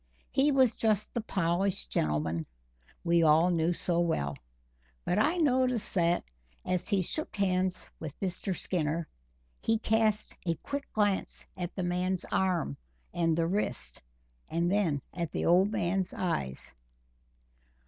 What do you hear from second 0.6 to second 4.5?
just the polished gentleman we all knew so well;